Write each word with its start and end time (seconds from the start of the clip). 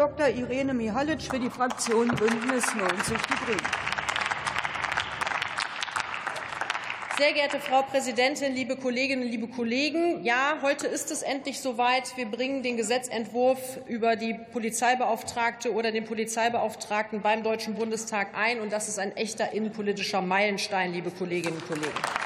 Dr. 0.00 0.28
Irene 0.28 0.72
Mihalic 0.72 1.20
für 1.20 1.38
die 1.38 1.50
Fraktion 1.50 2.08
Bündnis 2.08 2.74
90 2.74 3.18
Die 3.18 3.44
Grünen. 3.44 3.60
Sehr 7.18 7.34
geehrte 7.34 7.60
Frau 7.60 7.82
Präsidentin, 7.82 8.54
liebe 8.54 8.76
Kolleginnen, 8.76 9.24
liebe 9.28 9.46
Kollegen! 9.48 10.24
Ja, 10.24 10.56
heute 10.62 10.86
ist 10.86 11.10
es 11.10 11.20
endlich 11.20 11.60
soweit. 11.60 12.16
Wir 12.16 12.24
bringen 12.24 12.62
den 12.62 12.78
Gesetzentwurf 12.78 13.78
über 13.88 14.16
die 14.16 14.32
Polizeibeauftragte 14.32 15.74
oder 15.74 15.92
den 15.92 16.06
Polizeibeauftragten 16.06 17.20
beim 17.20 17.42
Deutschen 17.42 17.74
Bundestag 17.74 18.28
ein. 18.34 18.60
Und 18.60 18.72
das 18.72 18.88
ist 18.88 18.98
ein 18.98 19.14
echter 19.18 19.52
innenpolitischer 19.52 20.22
Meilenstein, 20.22 20.94
liebe 20.94 21.10
Kolleginnen 21.10 21.58
und 21.58 21.68
Kollegen. 21.68 22.19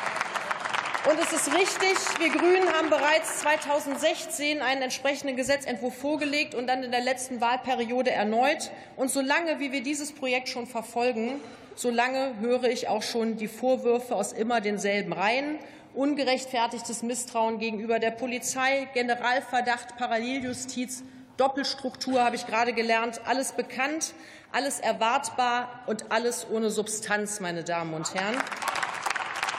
Und 1.09 1.18
es 1.21 1.32
ist 1.32 1.55
richtig, 1.55 1.96
wir 2.18 2.30
Grünen 2.30 2.73
haben 2.73 2.89
bereits 2.89 3.41
2016 3.41 4.62
einen 4.62 4.82
entsprechenden 4.82 5.36
Gesetzentwurf 5.36 5.95
vorgelegt 5.96 6.54
und 6.54 6.66
dann 6.66 6.82
in 6.82 6.91
der 6.91 7.03
letzten 7.03 7.41
Wahlperiode 7.41 8.11
erneut. 8.11 8.71
Und 8.96 9.11
solange 9.11 9.61
wie 9.61 9.71
wir 9.71 9.82
dieses 9.82 10.12
Projekt 10.12 10.48
schon 10.48 10.67
verfolgen, 10.67 11.40
Solange 11.76 12.39
höre 12.39 12.64
ich 12.64 12.86
auch 12.89 13.03
schon 13.03 13.36
die 13.36 13.48
Vorwürfe 13.48 14.14
aus 14.14 14.32
immer 14.32 14.61
denselben 14.61 15.12
Reihen. 15.12 15.59
Ungerechtfertigtes 15.93 17.03
Misstrauen 17.03 17.59
gegenüber 17.59 17.98
der 17.98 18.12
Polizei, 18.12 18.89
Generalverdacht, 18.95 19.96
Paralleljustiz, 19.96 21.03
Doppelstruktur 21.36 22.23
habe 22.23 22.36
ich 22.36 22.46
gerade 22.46 22.73
gelernt. 22.73 23.21
Alles 23.25 23.53
bekannt, 23.53 24.14
alles 24.53 24.79
erwartbar 24.79 25.82
und 25.86 26.12
alles 26.12 26.46
ohne 26.48 26.71
Substanz, 26.71 27.40
meine 27.40 27.64
Damen 27.64 27.95
und 27.95 28.14
Herren. 28.14 28.36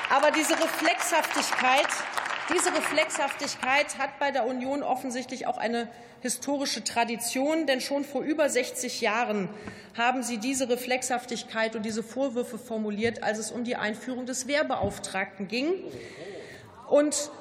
Aber 0.09 0.32
diese 0.32 0.54
Reflexhaftigkeit, 0.54 1.88
diese 2.54 2.73
Reflexhaftigkeit 2.73 3.98
hat 3.98 4.20
bei 4.20 4.31
der 4.31 4.45
Union 4.45 4.84
offensichtlich 4.84 5.48
auch 5.48 5.58
eine 5.58 5.88
historische 6.22 6.84
Tradition, 6.84 7.66
denn 7.66 7.81
schon 7.81 8.04
vor 8.04 8.22
über 8.22 8.50
60 8.50 9.02
Jahren 9.02 9.50
haben 9.98 10.23
Sie 10.23 10.38
diese 10.38 10.70
Reflexhaftigkeit 10.70 11.76
und 11.76 11.84
diese 11.84 12.04
Vorwürfe 12.04 12.58
formuliert, 12.58 13.23
als 13.23 13.39
es 13.39 13.52
um 13.52 13.64
die 13.64 13.76
Einführung 13.76 14.26
des 14.26 14.48
Wehrbeauftragten 14.48 15.48
ging. 15.48 15.73
Und 16.88 17.31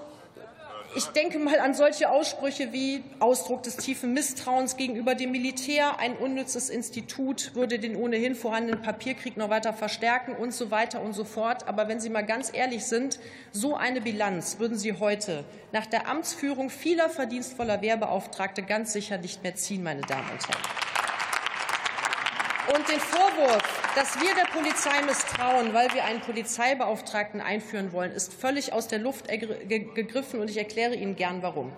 ich 0.97 1.07
denke 1.07 1.39
mal 1.39 1.59
an 1.59 1.75
solche 1.75 2.11
Aussprüche 2.11 2.73
wie 2.73 3.03
Ausdruck 3.19 3.63
des 3.63 3.77
tiefen 3.77 4.13
Misstrauens 4.13 4.77
gegenüber 4.77 5.15
dem 5.15 5.33
Militär, 5.33 5.99
ein 5.99 6.17
unnützes 6.17 6.71
Institut 6.71 7.55
würde 7.55 7.79
den 7.79 7.97
ohnehin 7.97 8.35
vorhandenen 8.35 8.83
Papierkrieg 8.83 9.37
noch 9.37 9.51
weiter 9.51 9.73
verstärken 9.73 10.35
und 10.35 10.55
so 10.55 10.71
weiter 10.71 11.03
und 11.03 11.13
so 11.13 11.25
fort. 11.25 11.67
Aber 11.67 11.89
wenn 11.89 12.01
Sie 12.01 12.11
mal 12.11 12.25
ganz 12.25 12.51
ehrlich 12.53 12.85
sind, 12.85 13.19
so 13.53 13.75
eine 13.75 14.01
Bilanz 14.01 14.59
würden 14.59 14.79
Sie 14.79 14.95
heute 14.95 15.45
nach 15.73 15.87
der 15.87 16.09
Amtsführung 16.09 16.71
vieler 16.71 17.09
verdienstvoller 17.09 17.83
Wehrbeauftragte 17.83 18.63
ganz 18.63 18.93
sicher 18.93 19.19
nicht 19.19 19.43
mehr 19.43 19.55
ziehen, 19.55 19.83
meine 19.83 20.03
Damen 20.03 20.31
und 20.31 20.49
Herren. 20.49 20.84
Und 22.75 22.89
den 22.89 22.99
Vorwurf, 22.99 23.93
dass 23.95 24.21
wir 24.21 24.35
der 24.35 24.51
Polizei 24.51 25.01
misstrauen, 25.03 25.73
weil 25.75 25.95
wir 25.95 26.05
einen 26.05 26.21
Polizeibeauftragten 26.21 27.41
einführen 27.41 27.93
wollen, 27.93 28.11
ist 28.11 28.35
völlig 28.35 28.73
aus 28.73 28.89
der 28.89 28.99
Luft 28.99 29.29
gegriffen, 29.29 30.41
und 30.41 30.51
ich 30.51 30.57
erkläre 30.57 30.97
Ihnen 30.97 31.15
gern 31.15 31.41
warum. 31.43 31.73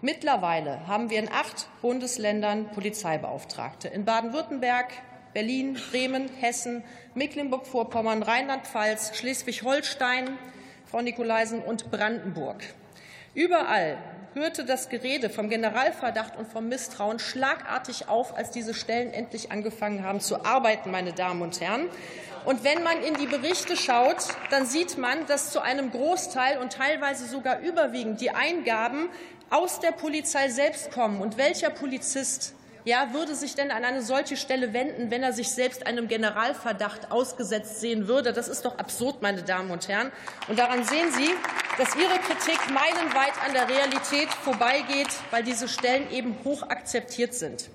Mittlerweile 0.00 0.86
haben 0.86 1.10
wir 1.10 1.18
in 1.18 1.28
acht 1.28 1.66
Bundesländern 1.82 2.70
Polizeibeauftragte. 2.70 3.88
In 3.88 4.04
Baden-Württemberg, 4.04 4.92
Berlin, 5.34 5.76
Bremen, 5.90 6.28
Hessen, 6.38 6.84
Mecklenburg-Vorpommern, 7.16 8.22
Rheinland-Pfalz, 8.22 9.16
Schleswig-Holstein, 9.18 10.38
Frau 10.88 11.00
Nikolaisen 11.00 11.60
und 11.62 11.90
Brandenburg. 11.90 12.62
Überall 13.34 13.98
hörte 14.38 14.64
das 14.64 14.88
Gerede 14.88 15.30
vom 15.30 15.48
Generalverdacht 15.48 16.36
und 16.36 16.48
vom 16.48 16.68
Misstrauen 16.68 17.18
schlagartig 17.18 18.08
auf, 18.08 18.36
als 18.36 18.50
diese 18.50 18.72
Stellen 18.72 19.12
endlich 19.12 19.52
angefangen 19.52 20.04
haben 20.04 20.20
zu 20.20 20.44
arbeiten, 20.44 20.90
meine 20.90 21.12
Damen 21.12 21.42
und 21.42 21.60
Herren. 21.60 21.88
Und 22.44 22.64
wenn 22.64 22.82
man 22.82 23.02
in 23.02 23.14
die 23.14 23.26
Berichte 23.26 23.76
schaut, 23.76 24.24
dann 24.50 24.64
sieht 24.64 24.96
man, 24.96 25.26
dass 25.26 25.50
zu 25.50 25.60
einem 25.60 25.90
Großteil 25.90 26.58
und 26.58 26.72
teilweise 26.72 27.26
sogar 27.26 27.60
überwiegend 27.60 28.20
die 28.20 28.30
Eingaben 28.30 29.10
aus 29.50 29.80
der 29.80 29.92
Polizei 29.92 30.48
selbst 30.48 30.90
kommen. 30.92 31.20
Und 31.20 31.36
welcher 31.36 31.70
Polizist 31.70 32.54
ja, 32.88 33.12
würde 33.12 33.34
sich 33.34 33.54
denn 33.54 33.70
an 33.70 33.84
eine 33.84 34.00
solche 34.00 34.38
Stelle 34.38 34.72
wenden, 34.72 35.10
wenn 35.10 35.22
er 35.22 35.34
sich 35.34 35.50
selbst 35.50 35.86
einem 35.86 36.08
Generalverdacht 36.08 37.12
ausgesetzt 37.12 37.80
sehen 37.80 38.08
würde? 38.08 38.32
Das 38.32 38.48
ist 38.48 38.64
doch 38.64 38.78
absurd, 38.78 39.20
meine 39.20 39.42
Damen 39.42 39.70
und 39.70 39.88
Herren. 39.88 40.10
Und 40.48 40.58
daran 40.58 40.84
sehen 40.84 41.12
Sie, 41.12 41.28
dass 41.76 41.94
Ihre 41.94 42.18
Kritik 42.18 42.58
meilenweit 42.70 43.34
an 43.46 43.52
der 43.52 43.68
Realität 43.68 44.30
vorbeigeht, 44.42 45.08
weil 45.30 45.42
diese 45.42 45.68
Stellen 45.68 46.10
eben 46.10 46.34
hoch 46.44 46.62
akzeptiert 46.62 47.34
sind. 47.34 47.68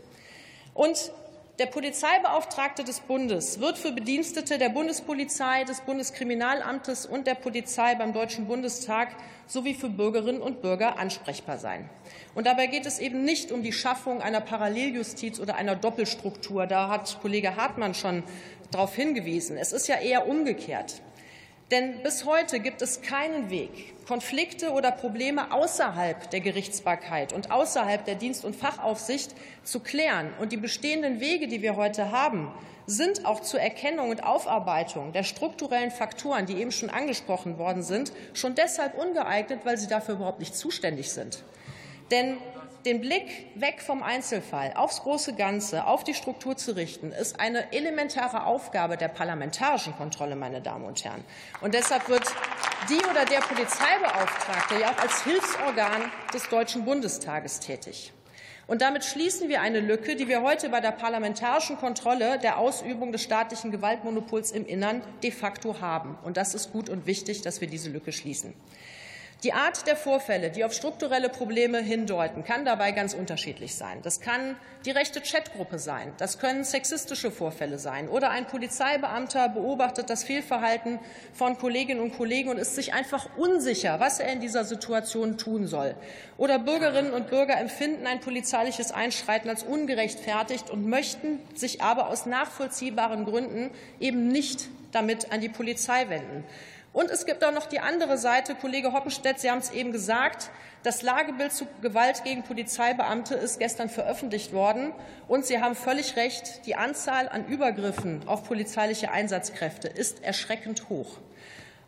Und 0.73 1.12
der 1.59 1.68
Polizeibeauftragte 1.68 2.84
des 2.84 3.00
Bundes 3.02 3.59
wird 3.59 3.78
für 3.78 3.91
Bedienstete 3.91 4.58
der 4.58 4.69
Bundespolizei, 4.69 5.64
des 5.66 5.81
Bundeskriminalamtes 5.81 7.06
und 7.06 7.28
der 7.28 7.36
Polizei 7.36 7.94
beim 7.94 8.12
Deutschen 8.12 8.47
Bundestag 8.47 9.09
sowie 9.46 9.75
für 9.75 9.90
Bürgerinnen 9.90 10.41
und 10.41 10.64
Bürger 10.64 10.97
ansprechbar 10.97 11.59
sein. 11.59 11.88
Und 12.34 12.47
dabei 12.47 12.66
geht 12.66 12.88
es 12.88 12.97
eben 12.97 13.24
nicht 13.24 13.52
um 13.52 13.62
die 13.62 13.72
Schaffung 13.72 14.19
einer 14.19 14.41
Paralleljustiz 14.41 15.40
oder 15.40 15.56
einer 15.56 15.75
Doppelstruktur. 15.75 16.66
Da 16.66 16.90
hat 16.90 17.19
Kollege 17.22 17.56
Hartmann 17.56 17.94
schon 17.94 18.24
darauf 18.72 18.96
hingewiesen. 18.96 19.56
Es 19.56 19.74
ist 19.74 19.88
ja 19.88 19.97
eher 19.97 20.28
umgekehrt. 20.28 21.03
Denn 21.72 22.03
bis 22.03 22.25
heute 22.25 22.59
gibt 22.59 22.81
es 22.81 23.01
keinen 23.01 23.50
Weg, 23.50 24.06
Konflikte 24.06 24.72
oder 24.72 24.91
Probleme 24.91 25.51
außerhalb 25.51 26.29
der 26.29 26.41
Gerichtsbarkeit 26.41 27.34
und 27.34 27.51
außerhalb 27.51 28.03
der 28.06 28.16
Dienst- 28.16 28.46
und 28.46 28.56
Fachaufsicht 28.56 29.34
zu 29.63 29.79
klären. 29.79 30.34
Und 30.40 30.52
die 30.52 30.57
bestehenden 30.57 31.19
Wege, 31.19 31.47
die 31.47 31.62
wir 31.62 31.75
heute 31.75 32.12
haben, 32.12 32.52
sind 32.85 33.25
auch 33.25 33.40
zur 33.40 33.62
Erkennung 33.62 34.09
und 34.09 34.23
Aufarbeitung 34.23 35.13
der 35.13 35.23
strukturellen 35.23 35.91
Faktoren, 35.91 36.46
die 36.46 36.57
eben 36.57 36.72
schon 36.72 36.90
angesprochen 36.90 37.57
worden 37.57 37.81
sind, 37.81 38.12
schon 38.34 38.56
deshalb 38.56 38.96
ungeeignet, 38.96 39.62
weil 39.63 39.78
sie 39.78 39.88
dafür 39.88 40.16
überhaupt 40.16 40.40
nicht 40.40 40.56
zuständig 40.56 41.12
sind. 41.12 41.44
Denn 42.12 42.38
den 42.86 43.02
Blick 43.02 43.48
weg 43.56 43.82
vom 43.82 44.04
Einzelfall 44.04 44.74
aufs 44.76 45.02
große 45.02 45.34
Ganze, 45.34 45.86
auf 45.86 46.04
die 46.04 46.14
Struktur 46.14 46.58
zu 46.58 46.76
richten, 46.76 47.12
ist 47.12 47.40
eine 47.40 47.72
elementare 47.72 48.46
Aufgabe 48.46 48.98
der 48.98 49.08
parlamentarischen 49.08 49.96
Kontrolle, 49.96 50.36
meine 50.36 50.62
Damen 50.62 50.86
und 50.86 51.04
Herren. 51.04 51.24
Und 51.62 51.74
deshalb 51.74 52.10
wird 52.10 52.24
die 52.90 53.06
oder 53.10 53.26
der 53.26 53.40
Polizeibeauftragte 53.40 54.80
ja 54.80 54.92
auch 54.92 54.98
als 54.98 55.24
Hilfsorgan 55.24 56.12
des 56.34 56.50
Deutschen 56.50 56.86
Bundestages 56.86 57.60
tätig. 57.60 58.12
Und 58.66 58.82
damit 58.82 59.04
schließen 59.04 59.50
wir 59.50 59.62
eine 59.62 59.82
Lücke, 59.82 60.16
die 60.16 60.28
wir 60.28 60.42
heute 60.42 60.70
bei 60.70 60.80
der 60.80 60.92
parlamentarischen 60.92 61.78
Kontrolle 61.78 62.40
der 62.40 62.58
Ausübung 62.58 63.12
des 63.12 63.22
staatlichen 63.22 63.72
Gewaltmonopols 63.72 64.52
im 64.52 64.66
Innern 64.66 65.02
de 65.22 65.32
facto 65.32 65.82
haben. 65.82 66.18
Und 66.24 66.38
das 66.38 66.56
ist 66.56 66.72
gut 66.72 66.90
und 66.90 67.06
wichtig, 67.06 67.42
dass 67.42 67.60
wir 67.60 67.68
diese 67.68 67.90
Lücke 67.90 68.14
schließen. 68.14 68.54
Die 69.42 69.52
Art 69.52 69.88
der 69.88 69.98
Vorfälle, 69.98 70.52
die 70.52 70.64
auf 70.64 70.74
strukturelle 70.74 71.28
Probleme 71.28 71.80
hindeuten, 71.80 72.44
kann 72.44 72.64
dabei 72.64 72.92
ganz 72.92 73.14
unterschiedlich 73.14 73.76
sein. 73.76 74.00
Das 74.02 74.22
kann 74.22 74.56
die 74.86 74.92
rechte 74.92 75.22
Chatgruppe 75.22 75.80
sein, 75.80 76.14
das 76.18 76.40
können 76.40 76.64
sexistische 76.64 77.32
Vorfälle 77.32 77.80
sein 77.80 78.10
oder 78.10 78.30
ein 78.30 78.48
Polizeibeamter 78.48 79.50
beobachtet 79.50 80.10
das 80.10 80.24
Fehlverhalten 80.24 81.00
von 81.34 81.58
Kolleginnen 81.58 82.02
und 82.02 82.16
Kollegen 82.16 82.50
und 82.50 82.58
ist 82.58 82.76
sich 82.76 82.94
einfach 82.94 83.30
unsicher, 83.38 84.00
was 84.00 84.20
er 84.20 84.32
in 84.32 84.42
dieser 84.42 84.66
Situation 84.66 85.38
tun 85.38 85.68
soll. 85.68 85.96
Oder 86.38 86.60
Bürgerinnen 86.60 87.14
und 87.14 87.30
Bürger 87.30 87.58
empfinden 87.58 88.08
ein 88.08 88.20
polizeiliches 88.20 88.92
Einschreiten 88.92 89.50
als 89.50 89.64
ungerechtfertigt 89.64 90.70
und 90.70 90.88
möchten 90.88 91.40
sich 91.54 91.82
aber 91.82 92.08
aus 92.08 92.26
nachvollziehbaren 92.26 93.26
Gründen 93.26 93.72
eben 94.00 94.28
nicht 94.28 94.70
damit 94.92 95.32
an 95.32 95.42
die 95.42 95.50
Polizei 95.50 96.10
wenden. 96.10 96.44
Und 96.94 97.09
es 97.09 97.26
gibt 97.26 97.44
auch 97.44 97.52
noch 97.52 97.66
die 97.66 97.80
andere 97.80 98.20
Seite. 98.20 98.54
Kollege 98.54 98.94
Hoppenstedt, 98.94 99.40
Sie 99.40 99.50
haben 99.50 99.58
es 99.58 99.72
eben 99.72 99.92
gesagt. 99.92 100.52
Das 100.84 101.02
Lagebild 101.02 101.52
zu 101.52 101.66
Gewalt 101.81 102.24
gegen 102.24 102.44
Polizeibeamte 102.44 103.34
ist 103.34 103.58
gestern 103.58 103.90
veröffentlicht 103.90 104.54
worden. 104.54 104.94
Und 105.28 105.44
Sie 105.44 105.59
haben 105.59 105.74
völlig 105.74 106.16
recht. 106.18 106.67
Die 106.67 106.76
Anzahl 106.76 107.28
an 107.28 107.47
Übergriffen 107.47 108.22
auf 108.28 108.44
polizeiliche 108.44 109.12
Einsatzkräfte 109.12 109.88
ist 109.88 110.23
erschreckend 110.23 110.88
hoch. 110.90 111.17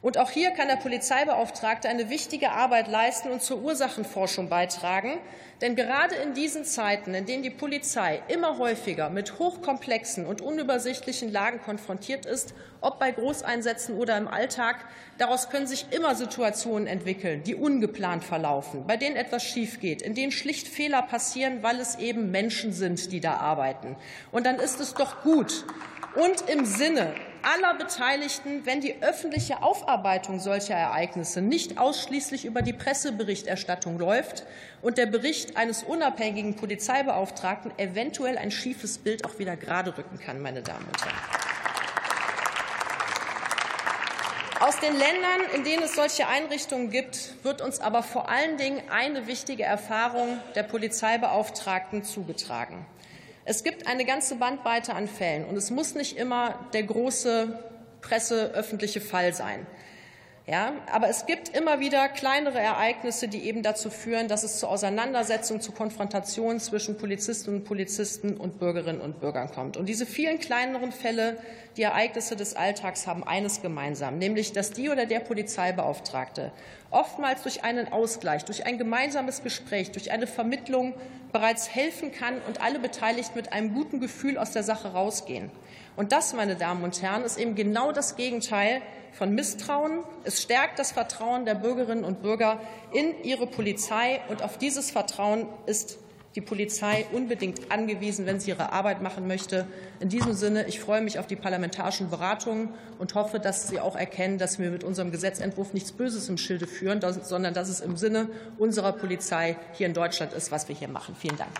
Und 0.05 0.19
auch 0.19 0.29
hier 0.29 0.51
kann 0.51 0.67
der 0.67 0.75
Polizeibeauftragte 0.75 1.89
eine 1.89 2.11
wichtige 2.11 2.51
Arbeit 2.51 2.87
leisten 2.87 3.31
und 3.31 3.41
zur 3.41 3.63
Ursachenforschung 3.63 4.49
beitragen. 4.49 5.17
Denn 5.61 5.75
gerade 5.75 6.13
in 6.13 6.35
diesen 6.35 6.63
Zeiten, 6.63 7.15
in 7.15 7.25
denen 7.25 7.41
die 7.41 7.49
Polizei 7.49 8.21
immer 8.27 8.59
häufiger 8.59 9.09
mit 9.09 9.39
hochkomplexen 9.39 10.27
und 10.27 10.41
unübersichtlichen 10.41 11.31
Lagen 11.31 11.59
konfrontiert 11.59 12.27
ist, 12.27 12.53
ob 12.81 12.99
bei 12.99 13.09
Großeinsätzen 13.09 13.97
oder 13.97 14.15
im 14.15 14.27
Alltag, 14.27 14.75
daraus 15.17 15.49
können 15.49 15.65
sich 15.65 15.87
immer 15.89 16.13
Situationen 16.13 16.85
entwickeln, 16.85 17.41
die 17.41 17.55
ungeplant 17.55 18.23
verlaufen, 18.23 18.85
bei 18.85 18.97
denen 18.97 19.15
etwas 19.15 19.43
schiefgeht, 19.43 20.03
in 20.03 20.13
denen 20.13 20.31
schlicht 20.31 20.67
Fehler 20.67 21.01
passieren, 21.01 21.63
weil 21.63 21.79
es 21.79 21.95
eben 21.95 22.29
Menschen 22.29 22.73
sind, 22.73 23.11
die 23.11 23.21
da 23.21 23.37
arbeiten. 23.37 23.95
Und 24.31 24.45
dann 24.45 24.57
ist 24.57 24.79
es 24.79 24.93
doch 24.93 25.23
gut 25.23 25.65
und 26.15 26.47
im 26.47 26.65
Sinne 26.65 27.15
aller 27.45 27.75
Beteiligten, 27.75 28.65
wenn 28.65 28.81
die 28.81 29.01
öffentliche 29.01 29.62
Aufarbeitung 29.62 30.39
solcher 30.39 30.75
Ereignisse 30.75 31.42
nicht 31.42 31.77
ausschließlich 31.77 32.45
über 32.45 32.62
die 32.62 32.74
Presseberichterstattung 32.74 34.00
läuft 34.00 34.44
und 34.81 34.97
der 34.97 35.06
Bericht 35.06 35.56
eines 35.56 35.83
unabhängigen 35.83 36.56
Polizeibeauftragten 36.56 37.71
eventuell 37.77 38.38
ein 38.38 38.51
schiefes 38.51 38.97
Bild 38.97 39.25
auch 39.25 39.38
wieder 39.39 39.56
gerade 39.56 39.97
rücken 39.97 40.19
kann, 40.19 40.42
meine 40.42 40.62
Damen 40.62 40.86
und 40.86 41.06
Herren. 41.06 41.15
Aus 44.62 44.80
den 44.80 44.94
Ländern, 44.94 45.41
in 45.53 45.63
denen 45.63 45.83
es 45.83 45.95
solche 45.95 46.27
Einrichtungen 46.27 46.89
gibt, 46.89 47.44
wird 47.44 47.62
uns 47.62 47.81
aber 47.81 48.01
vor 48.01 48.30
allen 48.30 48.57
Dingen 48.57 48.81
eine 48.89 49.27
wichtige 49.27 49.63
Erfahrung 49.63 50.39
der 50.56 50.63
Polizeibeauftragten 50.63 52.03
zugetragen. 52.03 52.86
Es 53.47 53.63
gibt 53.63 53.86
eine 53.86 54.06
ganze 54.06 54.38
Bandbreite 54.38 54.95
an 54.95 55.07
Fällen, 55.07 55.45
und 55.45 55.56
es 55.56 55.69
muss 55.69 55.94
nicht 55.94 56.18
immer 56.18 56.68
der 56.74 56.81
große 56.81 57.63
presseöffentliche 58.01 59.01
Fall 59.01 59.33
sein. 59.33 59.68
Ja, 60.47 60.74
aber 60.92 61.09
es 61.09 61.25
gibt 61.25 61.50
immer 61.50 61.80
wieder 61.80 62.07
kleinere 62.07 62.59
Ereignisse, 62.59 63.27
die 63.27 63.45
eben 63.45 63.63
dazu 63.63 63.89
führen, 63.89 64.27
dass 64.27 64.44
es 64.44 64.59
zu 64.59 64.68
Auseinandersetzungen, 64.68 65.59
zu 65.59 65.71
Konfrontationen 65.71 66.59
zwischen 66.59 66.97
Polizistinnen 67.00 67.62
und 67.62 67.65
Polizisten 67.65 68.38
und 68.38 68.59
Bürgerinnen 68.59 69.01
und 69.01 69.19
Bürgern 69.19 69.50
kommt. 69.50 69.75
Und 69.75 69.89
diese 69.89 70.06
vielen 70.06 70.39
kleineren 70.39 70.92
Fälle, 70.92 71.38
die 71.77 71.81
Ereignisse 71.81 72.36
des 72.36 72.56
Alltags 72.56 73.07
haben 73.07 73.24
eines 73.24 73.63
gemeinsam, 73.63 74.19
nämlich 74.19 74.53
dass 74.53 74.69
die 74.69 74.92
oder 74.92 75.07
der 75.07 75.19
Polizeibeauftragte 75.19 76.51
oftmals 76.91 77.41
durch 77.41 77.63
einen 77.63 77.91
Ausgleich, 77.91 78.45
durch 78.45 78.68
ein 78.68 78.77
gemeinsames 78.77 79.41
Gespräch, 79.41 79.91
durch 79.94 80.12
eine 80.12 80.27
Vermittlung 80.27 80.94
bereits 81.33 81.74
helfen 81.74 82.12
kann 82.12 82.36
und 82.48 82.62
alle 82.62 82.77
Beteiligten 82.77 83.36
mit 83.36 83.51
einem 83.51 83.74
guten 83.74 84.00
Gefühl 84.00 84.38
aus 84.38 84.51
der 84.51 84.62
Sache 84.63 84.89
rausgehen. 84.89 85.50
Und 85.95 86.12
das, 86.12 86.33
meine 86.33 86.56
Damen 86.56 86.83
und 86.83 87.01
Herren, 87.01 87.24
ist 87.24 87.38
eben 87.38 87.56
genau 87.56 87.91
das 87.91 88.15
Gegenteil 88.15 88.81
von 89.17 89.33
Misstrauen. 89.33 90.03
Es 90.23 90.41
stärkt 90.41 90.79
das 90.79 90.91
Vertrauen 90.91 91.45
der 91.45 91.56
Bürgerinnen 91.56 92.03
und 92.03 92.21
Bürger 92.21 92.59
in 92.91 93.23
ihre 93.23 93.47
Polizei. 93.47 94.21
Und 94.29 94.44
auf 94.44 94.57
dieses 94.57 94.91
Vertrauen 94.91 95.47
ist 95.65 96.00
die 96.35 96.41
Polizei 96.41 97.06
unbedingt 97.13 97.71
angewiesen, 97.71 98.25
wenn 98.25 98.41
sie 98.41 98.50
ihre 98.50 98.73
Arbeit 98.73 99.01
machen 99.01 99.25
möchte. 99.25 99.67
In 100.01 100.09
diesem 100.09 100.33
Sinne, 100.33 100.67
ich 100.67 100.81
freue 100.81 101.01
mich 101.01 101.17
auf 101.17 101.27
die 101.27 101.38
parlamentarischen 101.38 102.09
Beratungen 102.09 102.73
und 103.00 103.15
hoffe, 103.15 103.39
dass 103.39 103.69
Sie 103.69 103.79
auch 103.79 103.95
erkennen, 103.95 104.38
dass 104.38 104.59
wir 104.59 104.69
mit 104.69 104.83
unserem 104.83 105.12
Gesetzentwurf 105.12 105.73
nichts 105.73 105.94
Böses 105.94 106.27
im 106.27 106.38
Schilde 106.38 106.67
führen, 106.67 107.00
sondern 107.23 107.53
dass 107.53 107.69
es 107.69 107.79
im 107.79 107.95
Sinne 107.95 108.27
unserer 108.57 108.91
Polizei 108.91 109.56
hier 109.73 109.88
in 109.88 109.94
Deutschland 109.94 110.33
ist, 110.33 110.51
was 110.51 110.67
wir 110.67 110.75
hier 110.75 110.89
machen. 110.89 111.15
Vielen 111.17 111.38
Dank. 111.38 111.51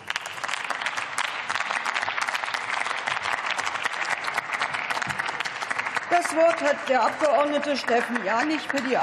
Das 6.10 6.36
Wort 6.36 6.62
hat 6.62 6.88
der 6.88 7.02
Abgeordnete 7.02 7.76
Steffen 7.76 8.24
Janich 8.24 8.68
für 8.68 8.80
die 8.82 8.94